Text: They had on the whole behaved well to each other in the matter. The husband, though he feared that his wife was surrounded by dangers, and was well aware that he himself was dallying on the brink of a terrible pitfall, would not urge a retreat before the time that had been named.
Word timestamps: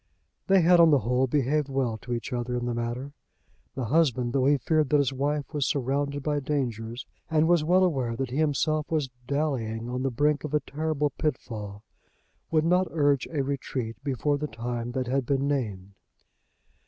They 0.47 0.61
had 0.61 0.79
on 0.79 0.89
the 0.89 1.01
whole 1.01 1.27
behaved 1.27 1.69
well 1.69 1.95
to 1.99 2.11
each 2.11 2.33
other 2.33 2.55
in 2.57 2.65
the 2.65 2.73
matter. 2.73 3.13
The 3.75 3.85
husband, 3.85 4.33
though 4.33 4.47
he 4.47 4.57
feared 4.57 4.89
that 4.89 4.97
his 4.97 5.13
wife 5.13 5.53
was 5.53 5.67
surrounded 5.67 6.23
by 6.23 6.39
dangers, 6.39 7.05
and 7.29 7.47
was 7.47 7.63
well 7.63 7.83
aware 7.83 8.15
that 8.15 8.31
he 8.31 8.37
himself 8.37 8.89
was 8.89 9.11
dallying 9.27 9.87
on 9.91 10.01
the 10.01 10.09
brink 10.09 10.43
of 10.43 10.55
a 10.55 10.59
terrible 10.61 11.11
pitfall, 11.11 11.83
would 12.49 12.65
not 12.65 12.87
urge 12.89 13.27
a 13.27 13.43
retreat 13.43 13.95
before 14.03 14.39
the 14.39 14.47
time 14.47 14.93
that 14.93 15.05
had 15.05 15.23
been 15.23 15.47
named. 15.47 15.93